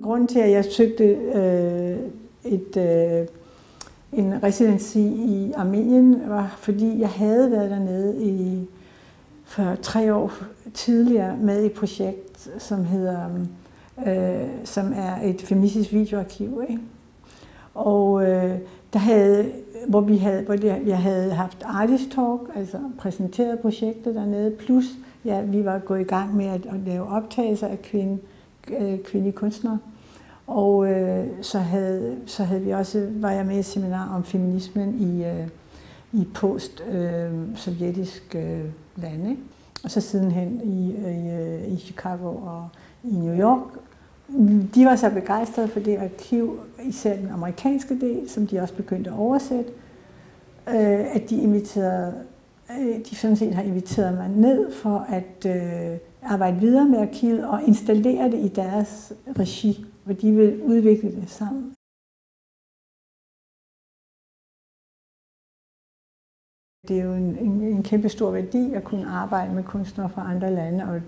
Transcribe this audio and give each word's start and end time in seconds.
Grunden 0.00 0.28
til, 0.28 0.38
at 0.38 0.50
jeg 0.50 0.64
søgte 0.64 1.04
øh, 1.04 1.98
et, 2.44 2.76
øh, 2.76 3.26
en 4.12 4.42
residency 4.42 4.96
i 4.96 5.52
Armenien, 5.56 6.22
var 6.28 6.56
fordi 6.58 7.00
jeg 7.00 7.08
havde 7.08 7.50
været 7.50 7.70
dernede 7.70 8.24
i, 8.24 8.68
for 9.44 9.74
tre 9.82 10.14
år 10.14 10.32
tidligere 10.74 11.36
med 11.36 11.64
et 11.64 11.72
projekt, 11.72 12.48
som 12.58 12.84
hedder 12.84 13.28
øh, 14.06 14.48
som 14.64 14.92
er 14.96 15.22
et 15.22 15.42
feministisk 15.42 15.92
videoarkiv. 15.92 16.62
Ikke? 16.68 16.82
Og 17.74 18.22
øh, 18.22 18.58
der 18.92 18.98
havde, 18.98 19.52
hvor 19.88 20.00
vi 20.00 20.16
havde, 20.16 20.42
hvor 20.42 20.54
jeg 20.86 20.98
havde 20.98 21.32
haft 21.32 21.62
artist 21.64 22.10
talk, 22.10 22.40
altså 22.54 22.78
præsenteret 22.98 23.58
projektet 23.58 24.14
dernede, 24.14 24.50
plus 24.50 24.84
ja, 25.24 25.40
vi 25.40 25.64
var 25.64 25.78
gået 25.78 26.00
i 26.00 26.04
gang 26.04 26.36
med 26.36 26.46
at, 26.46 26.66
at 26.66 26.80
lave 26.86 27.06
optagelser 27.08 27.66
af 27.66 27.82
kvinder, 27.82 28.16
Øh, 28.70 28.98
kvindelige 28.98 29.32
kunstnere. 29.32 29.78
Og 30.46 30.90
øh, 30.90 31.26
så, 31.40 31.58
havde, 31.58 32.16
så 32.26 32.44
havde 32.44 32.62
vi 32.62 32.70
også, 32.70 33.08
var 33.10 33.30
jeg 33.30 33.46
med 33.46 33.56
i 33.56 33.58
et 33.58 33.64
seminar 33.64 34.14
om 34.14 34.24
feminismen 34.24 35.00
i, 35.00 35.24
øh, 35.24 35.48
i 36.12 36.28
post-sovjetiske 36.34 38.38
øh, 38.38 38.60
øh, 38.60 38.66
lande. 38.96 39.36
Og 39.84 39.90
så 39.90 40.00
sidenhen 40.00 40.60
i, 40.64 40.90
i, 40.90 41.30
øh, 41.30 41.72
i 41.72 41.78
Chicago 41.78 42.26
og 42.26 42.68
i 43.04 43.14
New 43.14 43.38
York. 43.38 43.68
De 44.74 44.84
var 44.84 44.96
så 44.96 45.10
begejstrede 45.10 45.68
for 45.68 45.80
det 45.80 45.96
arkiv, 45.96 46.60
især 46.84 47.16
den 47.16 47.28
amerikanske 47.28 48.00
del, 48.00 48.30
som 48.30 48.46
de 48.46 48.60
også 48.60 48.74
begyndte 48.74 49.10
at 49.10 49.16
oversætte, 49.16 49.70
øh, 50.68 51.16
at 51.16 51.30
de 51.30 51.40
inviterede, 51.40 52.14
øh, 52.80 52.96
de 53.10 53.16
sådan 53.16 53.36
set 53.36 53.54
har 53.54 53.62
inviteret 53.62 54.14
mig 54.14 54.28
ned 54.28 54.72
for 54.72 55.06
at 55.08 55.46
øh, 55.46 55.96
arbejde 56.22 56.60
videre 56.60 56.88
med 56.88 56.98
arkivet 56.98 57.46
og 57.46 57.62
installere 57.62 58.30
det 58.30 58.38
i 58.38 58.48
deres 58.48 59.12
regi, 59.38 59.86
hvor 60.04 60.14
de 60.14 60.32
vil 60.32 60.62
udvikle 60.62 61.10
det 61.20 61.30
sammen. 61.30 61.74
Det 66.88 67.00
er 67.00 67.04
jo 67.04 67.14
en, 67.14 67.38
en, 67.38 67.62
en 67.62 67.82
kæmpe 67.82 68.08
stor 68.08 68.30
værdi 68.30 68.72
at 68.74 68.84
kunne 68.84 69.06
arbejde 69.06 69.54
med 69.54 69.64
kunstnere 69.64 70.10
fra 70.10 70.30
andre 70.30 70.54
lande 70.54 70.84
og 70.84 71.00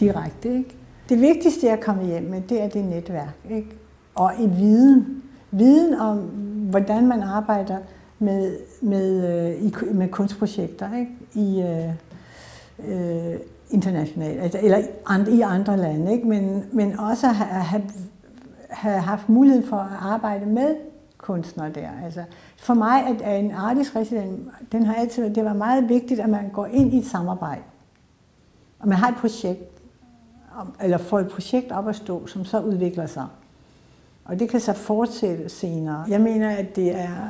direkte. 0.00 0.56
Ikke? 0.56 0.76
Det 1.08 1.20
vigtigste, 1.20 1.66
jeg 1.66 1.80
kommer 1.80 2.04
hjem 2.04 2.22
med, 2.22 2.42
det 2.48 2.62
er 2.62 2.68
det 2.68 2.84
netværk. 2.84 3.38
Ikke? 3.50 3.76
Og 4.14 4.32
en 4.40 4.56
viden. 4.56 5.22
Viden 5.50 5.94
om, 5.94 6.18
hvordan 6.70 7.08
man 7.08 7.22
arbejder 7.22 7.78
med, 8.18 8.58
med, 8.82 9.08
øh, 9.50 9.62
i, 9.62 9.92
med 9.94 10.08
kunstprojekter 10.08 10.96
ikke? 10.96 11.12
i 11.34 11.60
øh, 11.60 11.94
øh, 12.86 13.40
internationalt, 13.70 14.40
altså, 14.40 14.58
eller 14.62 14.78
i 15.28 15.40
andre 15.40 15.76
lande. 15.76 16.12
Ikke? 16.12 16.26
Men, 16.26 16.64
men 16.72 16.98
også 16.98 17.26
at 17.26 17.34
have, 17.34 17.82
have, 18.70 19.00
haft 19.00 19.28
mulighed 19.28 19.66
for 19.66 19.76
at 19.76 19.90
arbejde 20.00 20.46
med 20.46 20.76
kunstnere 21.18 21.70
der. 21.72 21.88
Altså, 22.04 22.24
for 22.56 22.74
mig 22.74 23.06
at 23.06 23.40
en 23.40 23.50
artist 23.50 23.96
resident, 23.96 24.48
den 24.72 24.86
har 24.86 24.94
altid, 24.94 25.34
det 25.34 25.44
var 25.44 25.52
meget 25.52 25.88
vigtigt, 25.88 26.20
at 26.20 26.28
man 26.28 26.48
går 26.52 26.66
ind 26.66 26.94
i 26.94 26.98
et 26.98 27.06
samarbejde. 27.06 27.62
Og 28.78 28.88
man 28.88 28.98
har 28.98 29.08
et 29.08 29.16
projekt, 29.16 29.62
eller 30.80 30.98
får 30.98 31.18
et 31.18 31.28
projekt 31.28 31.72
op 31.72 31.88
at 31.88 31.96
stå, 31.96 32.26
som 32.26 32.44
så 32.44 32.60
udvikler 32.60 33.06
sig. 33.06 33.26
Og 34.24 34.38
det 34.38 34.48
kan 34.48 34.60
så 34.60 34.72
fortsætte 34.72 35.48
senere. 35.48 36.04
Jeg 36.08 36.20
mener, 36.20 36.50
at 36.50 36.76
det 36.76 36.94
er, 37.00 37.28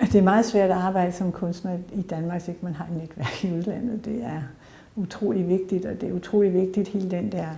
det 0.00 0.14
er 0.14 0.22
meget 0.22 0.44
svært 0.44 0.70
at 0.70 0.76
arbejde 0.76 1.12
som 1.12 1.32
kunstner 1.32 1.78
i 1.92 2.02
Danmark, 2.02 2.38
hvis 2.38 2.48
ikke 2.48 2.60
man 2.62 2.74
har 2.74 2.84
et 2.84 2.96
netværk 2.96 3.44
i 3.44 3.52
udlandet. 3.52 4.04
Det 4.04 4.24
er 4.24 4.42
utrolig 4.96 5.48
vigtigt, 5.48 5.86
og 5.86 6.00
det 6.00 6.08
er 6.08 6.12
utrolig 6.12 6.54
vigtigt 6.54 6.88
hele 6.88 7.10
den 7.10 7.32
der, 7.32 7.48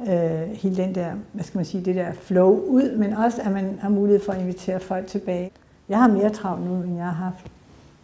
øh, 0.00 0.50
hele 0.50 0.76
den 0.76 0.94
der, 0.94 1.12
hvad 1.32 1.44
skal 1.44 1.58
man 1.58 1.64
sige, 1.64 1.84
det 1.84 1.94
der 1.94 2.12
flow 2.12 2.60
ud, 2.60 2.96
men 2.96 3.12
også 3.12 3.42
at 3.42 3.52
man 3.52 3.78
har 3.80 3.88
mulighed 3.88 4.24
for 4.24 4.32
at 4.32 4.40
invitere 4.40 4.80
folk 4.80 5.06
tilbage. 5.06 5.50
Jeg 5.88 5.98
har 5.98 6.08
mere 6.08 6.30
travlt 6.30 6.66
nu, 6.66 6.82
end 6.82 6.96
jeg 6.96 7.04
har 7.04 7.24
haft 7.24 7.50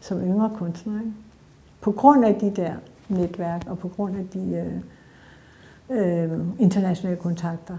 som 0.01 0.21
yngre 0.21 0.51
kunstner. 0.55 1.01
Ikke? 1.01 1.13
På 1.81 1.93
grund 1.93 2.25
af 2.25 2.35
de 2.35 2.51
der 2.51 2.73
netværk, 3.09 3.63
og 3.67 3.79
på 3.79 3.89
grund 3.89 4.17
af 4.17 4.29
de 4.29 4.65
øh, 5.91 6.29
øh, 6.31 6.41
internationale 6.59 7.17
kontakter. 7.17 7.79